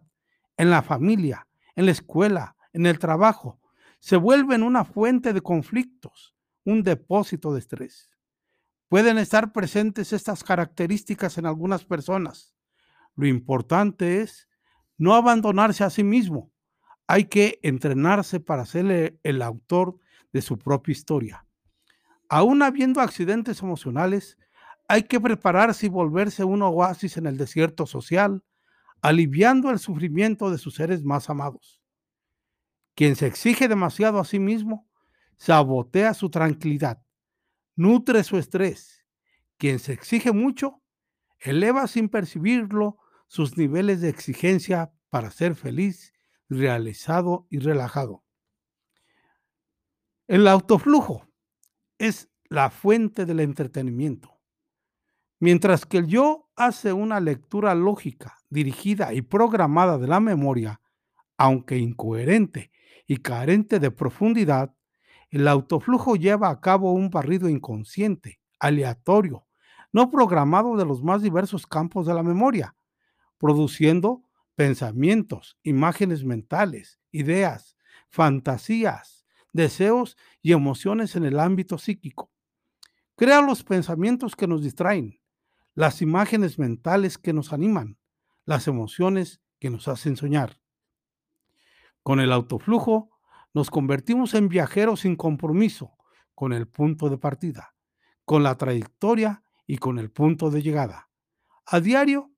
en 0.57 0.69
la 0.69 0.83
familia, 0.83 1.47
en 1.75 1.87
la 1.87 1.91
escuela, 1.91 2.55
en 2.71 2.85
el 2.85 2.99
trabajo. 2.99 3.59
Se 3.99 4.15
vuelven 4.15 4.61
una 4.61 4.85
fuente 4.85 5.33
de 5.33 5.41
conflictos, 5.41 6.34
un 6.65 6.83
depósito 6.83 7.53
de 7.53 7.59
estrés. 7.59 8.09
Pueden 8.89 9.17
estar 9.17 9.53
presentes 9.53 10.11
estas 10.13 10.43
características 10.43 11.37
en 11.37 11.45
algunas 11.45 11.85
personas. 11.85 12.53
Lo 13.15 13.27
importante 13.27 14.21
es 14.21 14.49
no 14.97 15.15
abandonarse 15.15 15.83
a 15.83 15.89
sí 15.89 16.03
mismo. 16.03 16.51
Hay 17.07 17.25
que 17.25 17.59
entrenarse 17.63 18.39
para 18.39 18.65
ser 18.65 19.19
el 19.23 19.41
autor 19.41 19.97
de 20.33 20.41
su 20.41 20.57
propia 20.57 20.91
historia. 20.91 21.45
Aún 22.27 22.63
habiendo 22.63 22.99
accidentes 22.99 23.61
emocionales, 23.61 24.37
hay 24.87 25.03
que 25.03 25.19
prepararse 25.19 25.85
y 25.85 25.89
volverse 25.89 26.43
un 26.43 26.61
oasis 26.61 27.17
en 27.17 27.27
el 27.27 27.37
desierto 27.37 27.85
social, 27.85 28.43
aliviando 29.01 29.69
el 29.69 29.79
sufrimiento 29.79 30.49
de 30.49 30.57
sus 30.57 30.75
seres 30.75 31.03
más 31.03 31.29
amados. 31.29 31.81
Quien 32.95 33.15
se 33.15 33.27
exige 33.27 33.67
demasiado 33.67 34.19
a 34.19 34.25
sí 34.25 34.39
mismo, 34.39 34.87
sabotea 35.37 36.13
su 36.13 36.29
tranquilidad, 36.29 37.01
nutre 37.75 38.23
su 38.23 38.37
estrés. 38.37 39.05
Quien 39.57 39.79
se 39.79 39.93
exige 39.93 40.31
mucho, 40.31 40.81
eleva 41.39 41.87
sin 41.87 42.09
percibirlo 42.09 42.97
sus 43.27 43.57
niveles 43.57 44.01
de 44.01 44.09
exigencia 44.09 44.91
para 45.09 45.31
ser 45.31 45.55
feliz, 45.55 46.13
realizado 46.49 47.47
y 47.49 47.59
relajado. 47.59 48.23
El 50.27 50.47
autoflujo 50.47 51.27
es 51.97 52.29
la 52.49 52.69
fuente 52.69 53.25
del 53.25 53.39
entretenimiento. 53.39 54.39
Mientras 55.39 55.85
que 55.85 55.97
el 55.97 56.07
yo 56.07 56.49
hace 56.55 56.93
una 56.93 57.19
lectura 57.19 57.75
lógica, 57.75 58.37
dirigida 58.49 59.13
y 59.13 59.21
programada 59.21 59.97
de 59.97 60.07
la 60.07 60.19
memoria, 60.19 60.81
aunque 61.37 61.77
incoherente 61.77 62.71
y 63.05 63.17
carente 63.17 63.79
de 63.79 63.91
profundidad, 63.91 64.73
el 65.35 65.49
autoflujo 65.49 66.15
lleva 66.15 66.49
a 66.49 66.61
cabo 66.61 66.93
un 66.93 67.09
barrido 67.09 67.49
inconsciente, 67.49 68.39
aleatorio, 68.57 69.45
no 69.91 70.09
programado 70.09 70.77
de 70.77 70.85
los 70.85 71.03
más 71.03 71.21
diversos 71.21 71.67
campos 71.67 72.05
de 72.05 72.13
la 72.13 72.23
memoria, 72.23 72.73
produciendo 73.37 74.23
pensamientos, 74.55 75.57
imágenes 75.61 76.23
mentales, 76.23 77.01
ideas, 77.11 77.75
fantasías, 78.07 79.25
deseos 79.51 80.15
y 80.41 80.53
emociones 80.53 81.17
en 81.17 81.25
el 81.25 81.37
ámbito 81.41 81.77
psíquico. 81.77 82.31
Crea 83.17 83.41
los 83.41 83.65
pensamientos 83.65 84.37
que 84.37 84.47
nos 84.47 84.63
distraen, 84.63 85.19
las 85.73 86.01
imágenes 86.01 86.57
mentales 86.57 87.17
que 87.17 87.33
nos 87.33 87.51
animan, 87.51 87.97
las 88.45 88.69
emociones 88.69 89.41
que 89.59 89.69
nos 89.69 89.89
hacen 89.89 90.15
soñar. 90.15 90.61
Con 92.03 92.21
el 92.21 92.31
autoflujo 92.31 93.09
nos 93.55 93.71
convertimos 93.71 94.33
en 94.33 94.49
viajeros 94.49 94.99
sin 94.99 95.15
compromiso 95.15 95.97
con 96.35 96.51
el 96.51 96.67
punto 96.67 97.09
de 97.09 97.17
partida, 97.17 97.73
con 98.25 98.43
la 98.43 98.55
trayectoria 98.55 99.43
y 99.65 99.77
con 99.77 99.97
el 99.97 100.11
punto 100.11 100.51
de 100.51 100.61
llegada. 100.61 101.09
A 101.65 101.79
diario, 101.79 102.33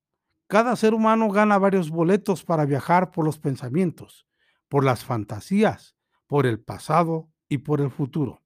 cada 0.46 0.76
ser 0.76 0.94
humano 0.94 1.30
gana 1.30 1.58
varios 1.58 1.90
boletos 1.90 2.46
para 2.46 2.66
viajar 2.66 3.10
por 3.10 3.26
los 3.26 3.40
pensamientos, 3.40 4.28
por 4.70 4.86
las 4.86 5.04
fantasías, 5.04 5.98
por 6.28 6.46
el 6.46 6.60
pasado 6.60 7.32
y 7.50 7.58
por 7.58 7.82
el 7.82 7.90
futuro. 7.90 8.44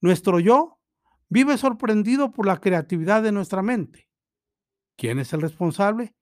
Nuestro 0.00 0.40
yo 0.40 0.80
vive 1.28 1.58
sorprendido 1.58 2.32
por 2.32 2.46
la 2.46 2.58
creatividad 2.58 3.22
de 3.22 3.32
nuestra 3.32 3.60
mente. 3.60 4.08
¿Quién 4.96 5.18
es 5.18 5.30
el 5.34 5.42
responsable? 5.42 6.16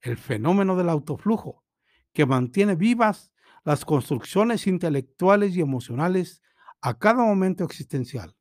El 0.00 0.16
fenómeno 0.16 0.76
del 0.76 0.88
autoflujo, 0.88 1.64
que 2.12 2.24
mantiene 2.24 2.76
vivas 2.76 3.32
las 3.64 3.84
construcciones 3.84 4.66
intelectuales 4.66 5.56
y 5.56 5.60
emocionales 5.60 6.42
a 6.80 6.98
cada 6.98 7.24
momento 7.24 7.64
existencial. 7.64 8.34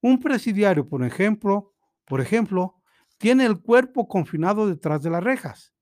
Un 0.00 0.20
presidiario, 0.20 0.88
por 0.88 1.04
ejemplo, 1.04 1.74
por 2.04 2.20
ejemplo, 2.20 2.80
tiene 3.18 3.46
el 3.46 3.60
cuerpo 3.60 4.08
confinado 4.08 4.68
detrás 4.68 5.02
de 5.02 5.10
las 5.10 5.22
rejas, 5.22 5.72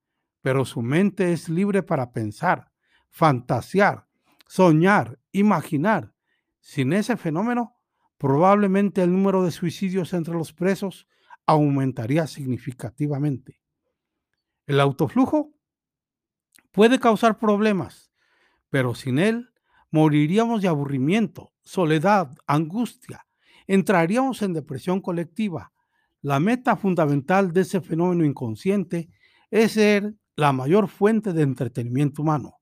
pero 0.41 0.65
su 0.65 0.83
mente 0.83 1.33
es 1.33 1.49
libre 1.49 1.83
para 1.83 2.13
pensar, 2.13 2.71
fantasear, 3.11 4.07
soñar, 4.47 5.19
imaginar. 5.33 6.13
Sin 6.61 6.93
ese 6.93 7.17
fenómeno, 7.17 7.77
probablemente 8.19 9.03
el 9.03 9.13
número 9.13 9.43
de 9.43 9.51
suicidios 9.51 10.13
entre 10.15 10.35
los 10.35 10.53
presos 10.53 11.09
aumentaría 11.47 12.27
significativamente. 12.27 13.61
El 14.67 14.81
autoflujo 14.81 15.53
puede 16.73 16.99
causar 16.99 17.39
problemas, 17.39 18.14
pero 18.75 18.97
sin 18.97 19.21
él 19.21 19.51
moriríamos 19.93 20.61
de 20.61 20.67
aburrimiento, 20.67 21.53
soledad, 21.63 22.35
angustia, 22.45 23.25
entraríamos 23.69 24.43
en 24.43 24.53
depresión 24.53 25.01
colectiva. 25.01 25.73
La 26.23 26.41
meta 26.41 26.75
fundamental 26.75 27.53
de 27.53 27.61
ese 27.61 27.81
fenómeno 27.81 28.25
inconsciente 28.25 29.11
es 29.49 29.75
ser 29.75 30.17
la 30.35 30.53
mayor 30.53 30.89
fuente 30.89 31.33
de 31.33 31.43
entretenimiento 31.43 32.23
humano. 32.23 32.57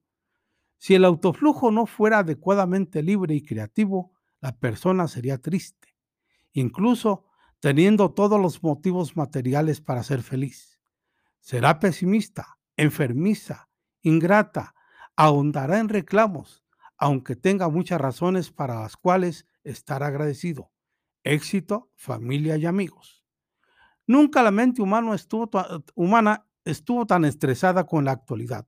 Si 0.76 0.94
el 0.94 1.06
autoflujo 1.06 1.70
no 1.70 1.86
fuera 1.86 2.18
adecuadamente 2.18 3.02
libre 3.02 3.34
y 3.34 3.42
creativo, 3.42 4.12
la 4.42 4.54
persona 4.58 5.08
sería 5.08 5.38
triste, 5.38 5.96
incluso 6.52 7.24
teniendo 7.58 8.10
todos 8.12 8.38
los 8.38 8.62
motivos 8.62 9.16
materiales 9.16 9.80
para 9.80 10.02
ser 10.02 10.22
feliz. 10.22 10.78
Será 11.40 11.80
pesimista, 11.80 12.58
enfermiza, 12.76 13.70
ingrata, 14.02 14.74
ahondará 15.16 15.78
en 15.78 15.88
reclamos, 15.88 16.64
aunque 16.96 17.36
tenga 17.36 17.68
muchas 17.68 18.00
razones 18.00 18.50
para 18.50 18.80
las 18.80 18.96
cuales 18.96 19.46
estar 19.64 20.02
agradecido. 20.02 20.70
Éxito, 21.24 21.90
familia 21.94 22.56
y 22.56 22.66
amigos. 22.66 23.22
Nunca 24.06 24.42
la 24.42 24.50
mente 24.50 24.82
humana 24.82 25.14
estuvo, 26.64 27.06
tan 27.06 27.24
estresada 27.24 27.84
con 27.84 28.04
la 28.04 28.12
actualidad. 28.12 28.66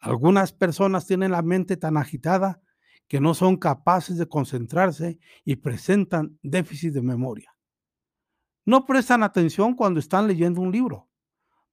Algunas 0.00 0.52
personas 0.52 1.06
tienen 1.06 1.30
la 1.30 1.42
mente 1.42 1.76
tan 1.76 1.96
agitada 1.96 2.60
que 3.06 3.20
no 3.20 3.34
son 3.34 3.56
capaces 3.56 4.16
de 4.18 4.28
concentrarse 4.28 5.18
y 5.44 5.56
presentan 5.56 6.38
déficit 6.42 6.92
de 6.92 7.02
memoria. 7.02 7.54
No 8.64 8.86
prestan 8.86 9.22
atención 9.22 9.74
cuando 9.74 10.00
están 10.00 10.26
leyendo 10.26 10.60
un 10.60 10.72
libro. 10.72 11.08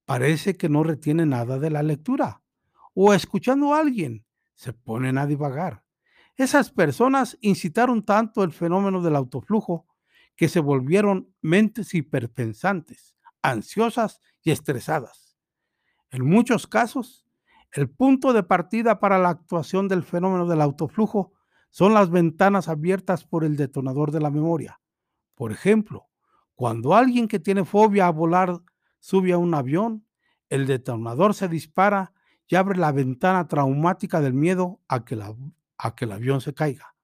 Parece 0.06 0.58
que 0.58 0.70
no 0.70 0.84
retienen 0.84 1.30
nada 1.30 1.60
de 1.60 1.70
la 1.70 1.84
lectura. 1.84 2.42
O 3.00 3.14
escuchando 3.14 3.76
a 3.76 3.80
alguien, 3.80 4.26
se 4.56 4.74
ponen 4.74 5.20
a 5.20 5.28
divagar. 5.28 5.84
Esas 6.36 6.72
personas 6.72 7.38
incitaron 7.42 8.04
tanto 8.04 8.44
el 8.44 8.52
fenómeno 8.52 9.04
del 9.04 9.16
autoflujo 9.16 9.86
que 10.36 10.50
se 10.50 10.60
volvieron 10.60 11.32
mentes 11.40 11.94
hiperpensantes, 11.94 13.16
ansiosas 13.44 14.20
y 14.42 14.50
estresadas. 14.50 15.38
En 16.10 16.26
muchos 16.26 16.66
casos, 16.66 17.28
el 17.72 17.88
punto 17.88 18.34
de 18.34 18.42
partida 18.42 19.00
para 19.00 19.20
la 19.20 19.30
actuación 19.30 19.88
del 19.88 20.02
fenómeno 20.02 20.48
del 20.48 20.62
autoflujo 20.62 21.34
son 21.70 21.94
las 21.94 22.10
ventanas 22.10 22.68
abiertas 22.68 23.26
por 23.26 23.44
el 23.44 23.58
detonador 23.58 24.10
de 24.10 24.22
la 24.22 24.32
memoria. 24.32 24.82
Por 25.36 25.52
ejemplo, 25.52 26.08
cuando 26.56 26.96
alguien 26.96 27.28
que 27.28 27.38
tiene 27.38 27.64
fobia 27.64 28.08
a 28.08 28.12
volar 28.12 28.58
sube 28.98 29.34
a 29.34 29.38
un 29.38 29.54
avión, 29.54 30.08
el 30.50 30.66
detonador 30.66 31.36
se 31.36 31.48
dispara 31.48 32.16
y 32.48 32.56
abre 32.56 32.78
la 32.78 32.92
ventana 32.92 33.48
traumática 33.48 34.22
del 34.22 34.34
miedo 34.34 34.82
a 34.88 35.04
que, 35.04 35.20
a 35.78 35.96
que 35.96 36.06
el 36.06 36.12
avión 36.12 36.42
se 36.42 36.54
caiga. 36.54 36.96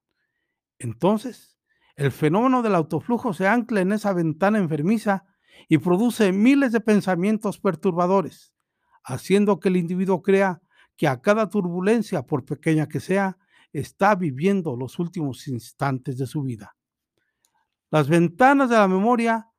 Entonces, 0.80 1.58
el 1.96 2.12
fenómeno 2.12 2.62
del 2.62 2.76
autoflujo 2.76 3.34
se 3.34 3.48
ancla 3.48 3.82
en 3.82 3.92
esa 3.92 4.14
ventana 4.14 4.58
enfermiza 4.58 5.26
y 5.68 5.78
produce 5.78 6.32
miles 6.32 6.72
de 6.72 6.82
pensamientos 6.82 7.60
perturbadores, 7.60 8.54
haciendo 9.04 9.60
que 9.60 9.70
el 9.70 9.78
individuo 9.78 10.22
crea 10.22 10.62
que 10.96 11.08
a 11.08 11.22
cada 11.22 11.50
turbulencia, 11.50 12.24
por 12.24 12.46
pequeña 12.46 12.88
que 12.88 13.00
sea, 13.00 13.38
está 13.72 14.16
viviendo 14.16 14.76
los 14.76 15.00
últimos 15.00 15.48
instantes 15.48 16.18
de 16.18 16.28
su 16.28 16.44
vida. 16.44 16.76
Las 17.90 18.08
ventanas 18.08 18.70
de 18.70 18.76
la 18.76 18.88
memoria 18.88 19.50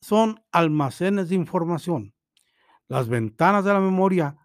son 0.00 0.42
almacenes 0.52 1.28
de 1.28 1.34
información. 1.34 2.14
Las 2.86 3.08
ventanas 3.08 3.64
de 3.64 3.72
la 3.72 3.80
memoria 3.80 4.36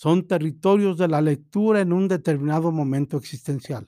son 0.00 0.26
territorios 0.26 0.96
de 0.96 1.08
la 1.08 1.20
lectura 1.20 1.82
en 1.82 1.92
un 1.92 2.08
determinado 2.08 2.72
momento 2.72 3.18
existencial. 3.18 3.86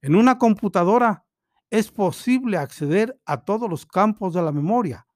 En 0.00 0.14
una 0.14 0.38
computadora 0.38 1.26
es 1.68 1.90
posible 1.90 2.58
acceder 2.58 3.20
a 3.26 3.44
todos 3.44 3.68
los 3.68 3.86
campos 3.86 4.34
de 4.34 4.42
la 4.42 4.52
memoria, 4.52 5.08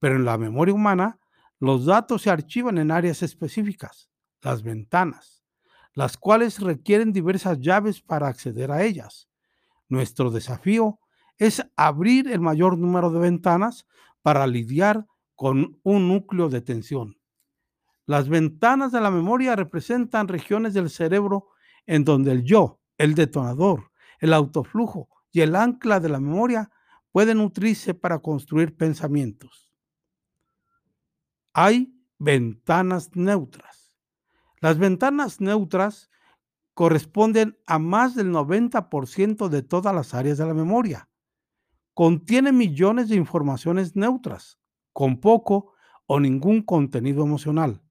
pero 0.00 0.16
en 0.16 0.24
la 0.24 0.38
memoria 0.38 0.74
humana 0.74 1.20
los 1.60 1.86
datos 1.86 2.22
se 2.22 2.30
archivan 2.30 2.78
en 2.78 2.90
áreas 2.90 3.22
específicas, 3.22 4.10
las 4.42 4.64
ventanas, 4.64 5.44
las 5.92 6.16
cuales 6.16 6.58
requieren 6.58 7.12
diversas 7.12 7.60
llaves 7.60 8.02
para 8.02 8.26
acceder 8.26 8.72
a 8.72 8.82
ellas. 8.82 9.28
Nuestro 9.88 10.32
desafío 10.32 10.98
es 11.38 11.64
abrir 11.76 12.26
el 12.26 12.40
mayor 12.40 12.76
número 12.76 13.08
de 13.12 13.20
ventanas 13.20 13.86
para 14.20 14.48
lidiar 14.48 15.06
con 15.36 15.78
un 15.84 16.08
núcleo 16.08 16.48
de 16.48 16.60
tensión. 16.60 17.18
Las 18.06 18.28
ventanas 18.28 18.92
de 18.92 19.00
la 19.00 19.10
memoria 19.10 19.56
representan 19.56 20.28
regiones 20.28 20.74
del 20.74 20.90
cerebro 20.90 21.48
en 21.86 22.04
donde 22.04 22.32
el 22.32 22.44
yo, 22.44 22.80
el 22.98 23.14
detonador, 23.14 23.90
el 24.20 24.34
autoflujo 24.34 25.08
y 25.32 25.40
el 25.40 25.56
ancla 25.56 26.00
de 26.00 26.10
la 26.10 26.20
memoria 26.20 26.70
pueden 27.12 27.38
nutrirse 27.38 27.94
para 27.94 28.18
construir 28.18 28.76
pensamientos. 28.76 29.70
Hay 31.54 31.94
ventanas 32.18 33.10
neutras. 33.14 33.96
Las 34.60 34.78
ventanas 34.78 35.40
neutras 35.40 36.10
corresponden 36.74 37.58
a 37.66 37.78
más 37.78 38.14
del 38.14 38.32
90% 38.32 39.48
de 39.48 39.62
todas 39.62 39.94
las 39.94 40.12
áreas 40.12 40.38
de 40.38 40.46
la 40.46 40.54
memoria. 40.54 41.08
Contiene 41.94 42.52
millones 42.52 43.08
de 43.08 43.16
informaciones 43.16 43.94
neutras, 43.94 44.58
con 44.92 45.20
poco 45.20 45.72
o 46.06 46.18
ningún 46.18 46.62
contenido 46.62 47.22
emocional 47.22 47.83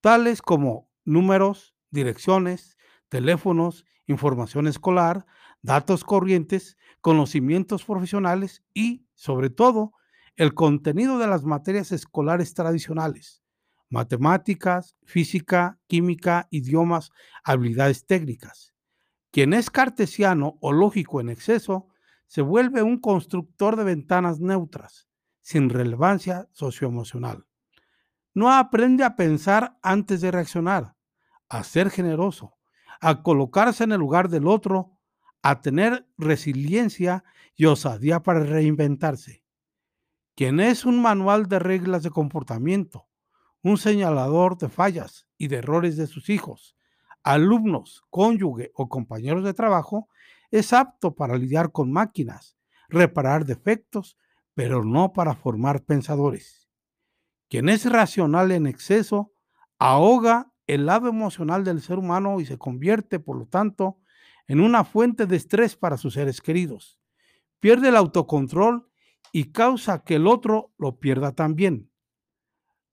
tales 0.00 0.42
como 0.42 0.90
números, 1.04 1.74
direcciones, 1.90 2.76
teléfonos, 3.08 3.84
información 4.06 4.66
escolar, 4.66 5.26
datos 5.62 6.04
corrientes, 6.04 6.76
conocimientos 7.00 7.84
profesionales 7.84 8.62
y, 8.74 9.06
sobre 9.14 9.50
todo, 9.50 9.92
el 10.36 10.54
contenido 10.54 11.18
de 11.18 11.26
las 11.26 11.44
materias 11.44 11.90
escolares 11.90 12.54
tradicionales, 12.54 13.42
matemáticas, 13.90 14.96
física, 15.04 15.78
química, 15.88 16.46
idiomas, 16.50 17.10
habilidades 17.42 18.06
técnicas. 18.06 18.74
Quien 19.32 19.52
es 19.52 19.70
cartesiano 19.70 20.58
o 20.60 20.72
lógico 20.72 21.20
en 21.20 21.28
exceso 21.28 21.88
se 22.26 22.42
vuelve 22.42 22.82
un 22.82 23.00
constructor 23.00 23.76
de 23.76 23.84
ventanas 23.84 24.38
neutras, 24.38 25.08
sin 25.40 25.70
relevancia 25.70 26.48
socioemocional. 26.52 27.47
No 28.34 28.52
aprende 28.52 29.04
a 29.04 29.16
pensar 29.16 29.78
antes 29.82 30.20
de 30.20 30.30
reaccionar, 30.30 30.94
a 31.48 31.64
ser 31.64 31.90
generoso, 31.90 32.56
a 33.00 33.22
colocarse 33.22 33.84
en 33.84 33.92
el 33.92 34.00
lugar 34.00 34.28
del 34.28 34.46
otro, 34.46 34.98
a 35.42 35.60
tener 35.60 36.06
resiliencia 36.16 37.24
y 37.54 37.66
osadía 37.66 38.22
para 38.22 38.40
reinventarse. 38.40 39.42
Quien 40.34 40.60
es 40.60 40.84
un 40.84 41.00
manual 41.02 41.48
de 41.48 41.58
reglas 41.58 42.02
de 42.02 42.10
comportamiento, 42.10 43.08
un 43.62 43.76
señalador 43.76 44.56
de 44.56 44.68
fallas 44.68 45.26
y 45.36 45.48
de 45.48 45.56
errores 45.56 45.96
de 45.96 46.06
sus 46.06 46.28
hijos, 46.28 46.76
alumnos, 47.24 48.02
cónyuge 48.10 48.70
o 48.74 48.88
compañeros 48.88 49.44
de 49.44 49.54
trabajo, 49.54 50.08
es 50.50 50.72
apto 50.72 51.14
para 51.14 51.36
lidiar 51.36 51.72
con 51.72 51.92
máquinas, 51.92 52.56
reparar 52.88 53.44
defectos, 53.44 54.16
pero 54.54 54.84
no 54.84 55.12
para 55.12 55.34
formar 55.34 55.82
pensadores. 55.82 56.67
Quien 57.48 57.68
es 57.68 57.90
racional 57.90 58.52
en 58.52 58.66
exceso 58.66 59.32
ahoga 59.78 60.52
el 60.66 60.86
lado 60.86 61.08
emocional 61.08 61.64
del 61.64 61.80
ser 61.80 61.98
humano 61.98 62.40
y 62.40 62.46
se 62.46 62.58
convierte, 62.58 63.18
por 63.18 63.38
lo 63.38 63.46
tanto, 63.46 63.98
en 64.46 64.60
una 64.60 64.84
fuente 64.84 65.26
de 65.26 65.36
estrés 65.36 65.76
para 65.76 65.96
sus 65.96 66.14
seres 66.14 66.40
queridos. 66.40 66.98
Pierde 67.60 67.88
el 67.88 67.96
autocontrol 67.96 68.90
y 69.32 69.52
causa 69.52 70.04
que 70.04 70.16
el 70.16 70.26
otro 70.26 70.72
lo 70.78 71.00
pierda 71.00 71.32
también. 71.32 71.90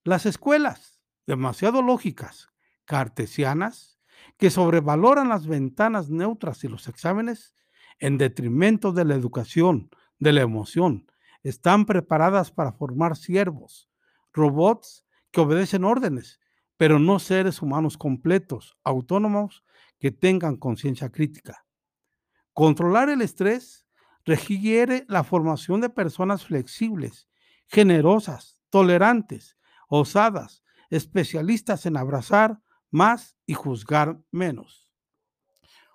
Las 0.04 0.26
escuelas, 0.26 1.02
demasiado 1.28 1.82
lógicas, 1.82 2.50
cartesianas, 2.86 4.00
que 4.38 4.50
sobrevaloran 4.50 5.30
las 5.30 5.48
ventanas 5.48 6.10
neutras 6.10 6.64
y 6.64 6.68
los 6.68 6.88
exámenes 6.88 7.54
en 8.00 8.18
detrimento 8.18 8.92
de 8.92 9.06
la 9.06 9.16
educación, 9.16 9.90
de 10.20 10.34
la 10.34 10.42
emoción, 10.42 11.12
están 11.44 11.86
preparadas 11.86 12.52
para 12.52 12.74
formar 12.74 13.16
siervos, 13.16 13.90
robots 14.36 15.06
que 15.32 15.42
obedecen 15.42 15.84
órdenes, 15.84 16.40
pero 16.78 17.00
no 17.00 17.20
seres 17.20 17.62
humanos 17.62 17.98
completos, 17.98 18.78
autónomos, 18.84 19.64
que 20.00 20.12
tengan 20.12 20.58
conciencia 20.58 21.10
crítica. 21.10 21.66
Controlar 22.54 23.10
el 23.10 23.22
estrés 23.22 23.88
requiere 24.26 25.06
la 25.08 25.24
formación 25.24 25.82
de 25.82 25.90
personas 25.90 26.46
flexibles, 26.46 27.28
generosas, 27.68 28.60
tolerantes, 28.70 29.58
osadas, 29.88 30.64
especialistas 30.90 31.86
en 31.86 31.98
abrazar 31.98 32.60
más 32.92 33.38
y 33.46 33.54
juzgar 33.54 34.20
menos. 34.32 34.90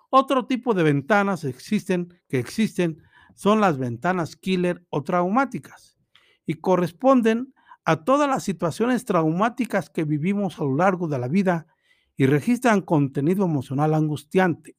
Otro 0.09 0.45
tipo 0.45 0.73
de 0.73 0.83
ventanas 0.83 1.43
existen, 1.43 2.21
que 2.27 2.39
existen 2.39 3.01
son 3.33 3.61
las 3.61 3.77
ventanas 3.77 4.35
killer 4.35 4.85
o 4.89 5.03
traumáticas 5.03 5.97
y 6.45 6.55
corresponden 6.55 7.53
a 7.85 8.03
todas 8.03 8.29
las 8.29 8.43
situaciones 8.43 9.05
traumáticas 9.05 9.89
que 9.89 10.03
vivimos 10.03 10.59
a 10.59 10.63
lo 10.63 10.75
largo 10.75 11.07
de 11.07 11.19
la 11.19 11.27
vida 11.27 11.67
y 12.15 12.25
registran 12.25 12.81
contenido 12.81 13.45
emocional 13.45 13.93
angustiante, 13.93 14.77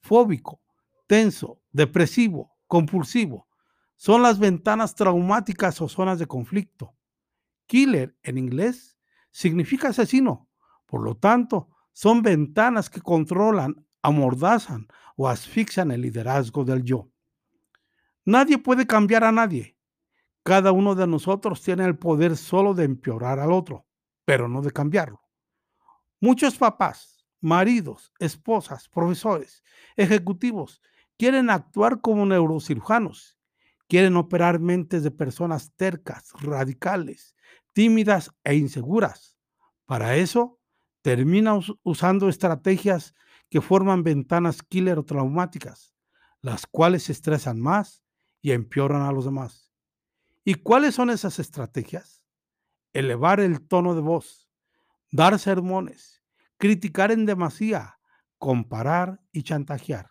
fóbico, 0.00 0.60
tenso, 1.06 1.60
depresivo, 1.70 2.52
compulsivo. 2.66 3.48
Son 3.96 4.22
las 4.22 4.38
ventanas 4.38 4.94
traumáticas 4.94 5.80
o 5.80 5.88
zonas 5.88 6.18
de 6.18 6.26
conflicto. 6.26 6.94
Killer 7.66 8.16
en 8.22 8.36
inglés 8.36 8.98
significa 9.30 9.88
asesino. 9.88 10.48
Por 10.86 11.02
lo 11.02 11.16
tanto, 11.16 11.70
son 11.92 12.22
ventanas 12.22 12.90
que 12.90 13.00
controlan, 13.00 13.86
amordazan 14.02 14.88
o 15.16 15.28
asfixian 15.28 15.90
el 15.90 16.02
liderazgo 16.02 16.64
del 16.64 16.82
yo. 16.82 17.08
Nadie 18.24 18.58
puede 18.58 18.86
cambiar 18.86 19.24
a 19.24 19.32
nadie. 19.32 19.76
Cada 20.44 20.72
uno 20.72 20.94
de 20.94 21.06
nosotros 21.06 21.62
tiene 21.62 21.84
el 21.84 21.96
poder 21.96 22.36
solo 22.36 22.74
de 22.74 22.84
empeorar 22.84 23.38
al 23.38 23.52
otro, 23.52 23.86
pero 24.24 24.48
no 24.48 24.60
de 24.60 24.72
cambiarlo. 24.72 25.22
Muchos 26.20 26.56
papás, 26.56 27.24
maridos, 27.40 28.12
esposas, 28.18 28.88
profesores, 28.88 29.62
ejecutivos 29.96 30.82
quieren 31.16 31.50
actuar 31.50 32.00
como 32.00 32.26
neurocirujanos, 32.26 33.38
quieren 33.88 34.16
operar 34.16 34.58
mentes 34.58 35.04
de 35.04 35.10
personas 35.10 35.72
tercas, 35.76 36.32
radicales, 36.40 37.36
tímidas 37.72 38.32
e 38.42 38.56
inseguras. 38.56 39.36
Para 39.86 40.16
eso, 40.16 40.58
terminan 41.02 41.60
usando 41.82 42.28
estrategias 42.28 43.14
que 43.50 43.60
forman 43.60 44.02
ventanas 44.02 44.62
killer 44.62 44.98
o 44.98 45.04
traumáticas, 45.04 45.94
las 46.40 46.66
cuales 46.66 47.04
se 47.04 47.12
estresan 47.12 47.60
más 47.60 48.02
y 48.40 48.52
empeoran 48.52 49.02
a 49.02 49.12
los 49.12 49.24
demás. 49.24 49.71
¿Y 50.44 50.54
cuáles 50.54 50.94
son 50.94 51.10
esas 51.10 51.38
estrategias? 51.38 52.24
Elevar 52.92 53.40
el 53.40 53.66
tono 53.66 53.94
de 53.94 54.00
voz, 54.00 54.50
dar 55.10 55.38
sermones, 55.38 56.22
criticar 56.56 57.12
en 57.12 57.26
demasía, 57.26 57.98
comparar 58.38 59.20
y 59.30 59.44
chantajear. 59.44 60.10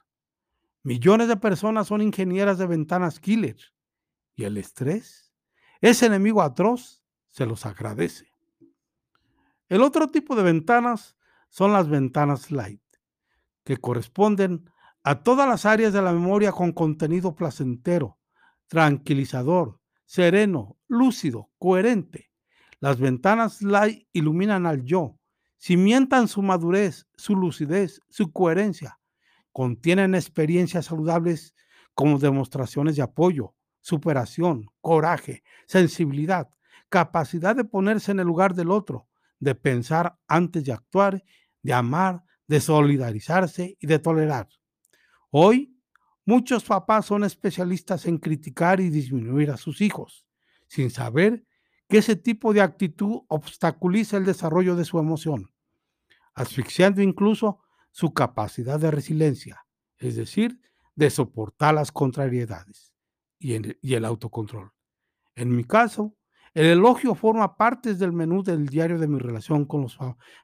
Millones 0.83 1.27
de 1.27 1.37
personas 1.37 1.87
son 1.87 2.01
ingenieras 2.01 2.57
de 2.57 2.65
ventanas 2.65 3.19
killer 3.19 3.57
y 4.35 4.45
el 4.45 4.57
estrés, 4.57 5.33
ese 5.81 6.05
enemigo 6.05 6.41
atroz, 6.41 7.03
se 7.29 7.45
los 7.45 7.65
agradece. 7.65 8.33
El 9.67 9.81
otro 9.81 10.07
tipo 10.07 10.35
de 10.35 10.43
ventanas 10.43 11.17
son 11.49 11.73
las 11.73 11.89
ventanas 11.89 12.51
light, 12.51 12.81
que 13.63 13.77
corresponden 13.77 14.69
a 15.03 15.23
todas 15.23 15.47
las 15.47 15.65
áreas 15.65 15.93
de 15.93 16.01
la 16.01 16.13
memoria 16.13 16.51
con 16.51 16.71
contenido 16.71 17.35
placentero, 17.35 18.17
tranquilizador, 18.67 19.80
sereno, 20.11 20.77
lúcido, 20.89 21.51
coherente. 21.57 22.31
Las 22.81 22.99
ventanas 22.99 23.61
light 23.61 24.09
iluminan 24.11 24.65
al 24.65 24.83
yo, 24.83 25.17
cimientan 25.57 26.27
su 26.27 26.41
madurez, 26.41 27.07
su 27.15 27.33
lucidez, 27.33 28.01
su 28.09 28.33
coherencia. 28.33 28.99
Contienen 29.53 30.13
experiencias 30.13 30.87
saludables 30.87 31.55
como 31.95 32.19
demostraciones 32.19 32.97
de 32.97 33.03
apoyo, 33.03 33.55
superación, 33.79 34.65
coraje, 34.81 35.43
sensibilidad, 35.65 36.49
capacidad 36.89 37.55
de 37.55 37.63
ponerse 37.63 38.11
en 38.11 38.19
el 38.19 38.27
lugar 38.27 38.53
del 38.53 38.69
otro, 38.69 39.07
de 39.39 39.55
pensar 39.55 40.19
antes 40.27 40.65
de 40.65 40.73
actuar, 40.73 41.23
de 41.63 41.71
amar, 41.71 42.25
de 42.47 42.59
solidarizarse 42.59 43.77
y 43.79 43.87
de 43.87 43.99
tolerar. 43.99 44.49
Hoy, 45.29 45.70
muchos 46.31 46.63
papás 46.63 47.07
son 47.07 47.25
especialistas 47.25 48.05
en 48.05 48.17
criticar 48.17 48.79
y 48.79 48.89
disminuir 48.89 49.51
a 49.51 49.57
sus 49.57 49.81
hijos, 49.81 50.25
sin 50.65 50.89
saber 50.89 51.45
que 51.89 51.97
ese 51.97 52.15
tipo 52.15 52.53
de 52.53 52.61
actitud 52.61 53.23
obstaculiza 53.27 54.15
el 54.15 54.23
desarrollo 54.23 54.77
de 54.77 54.85
su 54.85 54.97
emoción, 54.97 55.51
asfixiando 56.33 57.01
incluso 57.01 57.59
su 57.91 58.13
capacidad 58.13 58.79
de 58.79 58.91
resiliencia, 58.91 59.65
es 59.97 60.15
decir, 60.15 60.61
de 60.95 61.09
soportar 61.09 61.73
las 61.73 61.91
contrariedades 61.91 62.93
y, 63.37 63.93
el 63.93 64.05
autocontrol. 64.05 64.71
En 65.35 65.53
mi 65.53 65.65
caso, 65.65 66.15
el 66.53 66.67
elogio 66.67 67.13
forma 67.13 67.57
parte 67.57 67.93
del 67.93 68.13
menú 68.13 68.41
del 68.41 68.67
diario 68.67 68.97
de 68.99 69.09
mi 69.09 69.19
relación 69.19 69.65
con 69.65 69.81
los 69.81 69.97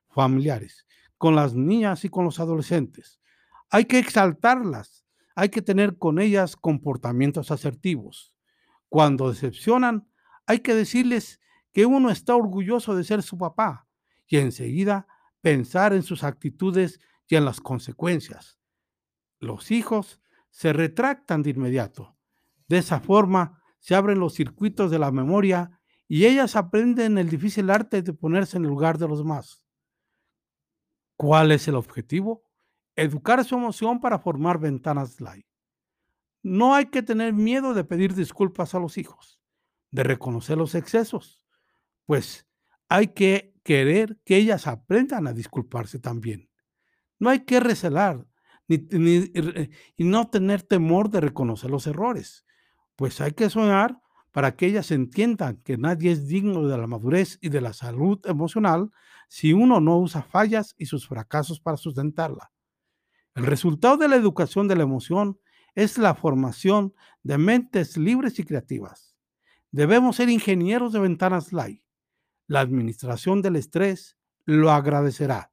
familiares, 0.10 0.86
con 1.18 1.34
las 1.34 1.54
niñas 1.54 2.04
y 2.04 2.10
con 2.10 2.26
los 2.26 2.42
adolescentes. 2.42 3.22
Hay 3.70 3.86
que 3.86 4.00
exaltarlas, 4.00 5.07
hay 5.38 5.50
que 5.50 5.62
tener 5.62 6.00
con 6.00 6.18
ellas 6.18 6.56
comportamientos 6.56 7.52
asertivos. 7.52 8.34
Cuando 8.90 9.30
decepcionan, 9.30 10.10
hay 10.48 10.62
que 10.62 10.74
decirles 10.74 11.40
que 11.72 11.86
uno 11.86 12.10
está 12.10 12.36
orgulloso 12.36 12.96
de 12.96 13.04
ser 13.04 13.22
su 13.22 13.38
papá 13.38 13.88
y 14.26 14.38
enseguida 14.38 15.06
pensar 15.42 15.94
en 15.94 16.02
sus 16.02 16.24
actitudes 16.24 17.00
y 17.28 17.36
en 17.36 17.46
las 17.46 17.62
consecuencias. 17.62 18.58
Los 19.40 19.70
hijos 19.70 20.20
se 20.50 20.74
retractan 20.74 21.44
de 21.44 21.52
inmediato. 21.52 22.18
De 22.68 22.80
esa 22.80 23.00
forma 23.00 23.62
se 23.78 23.94
abren 23.94 24.18
los 24.18 24.34
circuitos 24.34 24.90
de 24.90 24.98
la 24.98 25.12
memoria 25.12 25.80
y 26.08 26.26
ellas 26.26 26.56
aprenden 26.56 27.20
el 27.20 27.30
difícil 27.30 27.70
arte 27.70 28.02
de 28.02 28.14
ponerse 28.14 28.58
en 28.58 28.64
el 28.64 28.72
lugar 28.72 28.98
de 28.98 29.08
los 29.08 29.20
demás. 29.20 29.64
¿Cuál 31.16 31.52
es 31.52 31.68
el 31.68 31.76
objetivo? 31.76 32.47
Educar 32.98 33.46
su 33.46 33.56
emoción 33.56 34.02
para 34.02 34.20
formar 34.20 34.60
ventanas 34.60 35.22
light. 35.22 35.46
No 36.44 36.74
hay 36.74 36.88
que 36.88 37.04
tener 37.04 37.32
miedo 37.32 37.74
de 37.74 37.84
pedir 37.84 38.16
disculpas 38.16 38.74
a 38.74 38.80
los 38.80 38.98
hijos, 38.98 39.40
de 39.92 40.04
reconocer 40.04 40.58
los 40.58 40.76
excesos, 40.76 41.44
pues 42.06 42.48
hay 42.90 43.08
que 43.10 43.54
querer 43.64 44.18
que 44.26 44.38
ellas 44.38 44.66
aprendan 44.66 45.28
a 45.28 45.34
disculparse 45.34 46.00
también. 46.00 46.50
No 47.20 47.30
hay 47.30 47.42
que 47.42 47.60
recelar 47.60 48.26
ni, 48.68 48.76
y 49.96 50.04
no 50.04 50.30
tener 50.30 50.64
temor 50.64 51.10
de 51.10 51.22
reconocer 51.22 51.70
los 51.70 51.86
errores, 51.86 52.46
pues 52.96 53.22
hay 53.22 53.32
que 53.32 53.50
soñar 53.50 54.02
para 54.32 54.56
que 54.56 54.68
ellas 54.68 54.92
entiendan 54.92 55.58
que 55.58 55.78
nadie 55.78 56.12
es 56.12 56.28
digno 56.28 56.68
de 56.68 56.78
la 56.78 56.88
madurez 56.88 57.38
y 57.42 57.50
de 57.50 57.62
la 57.62 57.74
salud 57.74 58.20
emocional 58.26 58.92
si 59.28 59.54
uno 59.54 59.82
no 59.82 60.00
usa 60.00 60.24
fallas 60.24 60.74
y 60.78 60.86
sus 60.86 61.08
fracasos 61.08 61.60
para 61.60 61.78
sustentarla. 61.78 62.52
El 63.38 63.46
resultado 63.46 63.98
de 63.98 64.08
la 64.08 64.16
educación 64.16 64.68
de 64.68 64.76
la 64.76 64.82
emoción 64.82 65.40
es 65.76 66.00
la 66.00 66.16
formación 66.16 66.96
de 67.22 67.38
mentes 67.38 67.96
libres 67.96 68.40
y 68.40 68.44
creativas. 68.44 69.16
Debemos 69.70 70.16
ser 70.16 70.30
ingenieros 70.30 70.92
de 70.92 71.02
ventanas 71.02 71.54
light. 71.54 71.84
La 72.48 72.62
administración 72.62 73.44
del 73.44 73.58
estrés 73.58 74.18
lo 74.46 74.72
agradecerá. 74.72 75.52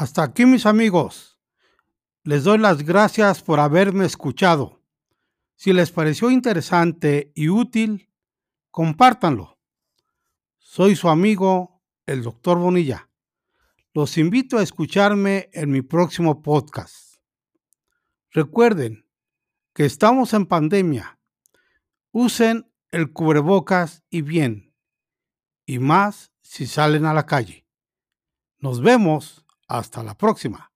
Hasta 0.00 0.22
aquí 0.22 0.46
mis 0.46 0.64
amigos. 0.64 1.38
Les 2.22 2.44
doy 2.44 2.56
las 2.56 2.84
gracias 2.84 3.42
por 3.42 3.60
haberme 3.60 4.06
escuchado. 4.06 4.82
Si 5.56 5.74
les 5.74 5.92
pareció 5.92 6.30
interesante 6.30 7.32
y 7.34 7.50
útil, 7.50 8.10
compártanlo. 8.70 9.58
Soy 10.56 10.96
su 10.96 11.10
amigo, 11.10 11.82
el 12.06 12.22
doctor 12.22 12.56
Bonilla. 12.56 13.10
Los 13.92 14.16
invito 14.16 14.56
a 14.56 14.62
escucharme 14.62 15.50
en 15.52 15.70
mi 15.70 15.82
próximo 15.82 16.40
podcast. 16.40 17.18
Recuerden 18.30 19.06
que 19.74 19.84
estamos 19.84 20.32
en 20.32 20.46
pandemia. 20.46 21.20
Usen 22.10 22.72
el 22.90 23.12
cubrebocas 23.12 24.02
y 24.08 24.22
bien. 24.22 24.74
Y 25.66 25.78
más 25.78 26.32
si 26.40 26.66
salen 26.66 27.04
a 27.04 27.12
la 27.12 27.26
calle. 27.26 27.66
Nos 28.60 28.80
vemos 28.80 29.44
hasta 29.70 30.02
la 30.02 30.14
próxima. 30.14 30.69